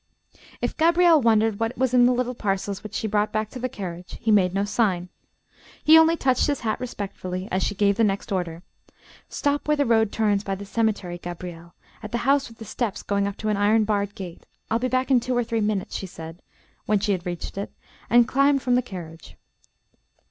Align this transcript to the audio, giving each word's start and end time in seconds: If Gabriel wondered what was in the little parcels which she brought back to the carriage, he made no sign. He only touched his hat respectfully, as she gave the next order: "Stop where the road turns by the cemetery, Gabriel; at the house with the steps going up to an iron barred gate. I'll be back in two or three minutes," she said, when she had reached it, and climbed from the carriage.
If 0.63 0.75
Gabriel 0.77 1.21
wondered 1.21 1.59
what 1.59 1.77
was 1.77 1.93
in 1.93 2.07
the 2.07 2.11
little 2.11 2.33
parcels 2.33 2.81
which 2.81 2.95
she 2.95 3.05
brought 3.05 3.31
back 3.31 3.51
to 3.51 3.59
the 3.59 3.69
carriage, 3.69 4.17
he 4.19 4.31
made 4.31 4.51
no 4.51 4.65
sign. 4.65 5.09
He 5.83 5.95
only 5.95 6.17
touched 6.17 6.47
his 6.47 6.61
hat 6.61 6.79
respectfully, 6.79 7.47
as 7.51 7.61
she 7.61 7.75
gave 7.75 7.97
the 7.97 8.03
next 8.03 8.31
order: 8.31 8.63
"Stop 9.29 9.67
where 9.67 9.77
the 9.77 9.85
road 9.85 10.11
turns 10.11 10.43
by 10.43 10.55
the 10.55 10.65
cemetery, 10.65 11.19
Gabriel; 11.19 11.75
at 12.01 12.11
the 12.11 12.17
house 12.25 12.49
with 12.49 12.57
the 12.57 12.65
steps 12.65 13.03
going 13.03 13.27
up 13.27 13.37
to 13.37 13.49
an 13.49 13.57
iron 13.57 13.83
barred 13.83 14.15
gate. 14.15 14.47
I'll 14.71 14.79
be 14.79 14.87
back 14.87 15.11
in 15.11 15.19
two 15.19 15.37
or 15.37 15.43
three 15.43 15.61
minutes," 15.61 15.93
she 15.97 16.07
said, 16.07 16.41
when 16.87 16.99
she 16.99 17.11
had 17.11 17.27
reached 17.27 17.55
it, 17.55 17.71
and 18.09 18.27
climbed 18.27 18.63
from 18.63 18.73
the 18.73 18.81
carriage. 18.81 19.35